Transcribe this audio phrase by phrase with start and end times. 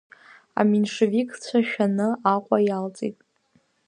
[0.59, 3.17] Аменшевикцәа шәаны Аҟәа иалҵит.